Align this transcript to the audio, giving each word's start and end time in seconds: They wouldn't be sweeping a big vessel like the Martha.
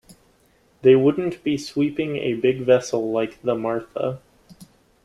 They 0.81 0.95
wouldn't 0.95 1.43
be 1.43 1.59
sweeping 1.59 2.15
a 2.15 2.33
big 2.33 2.61
vessel 2.65 3.11
like 3.11 3.39
the 3.43 3.53
Martha. 3.53 4.19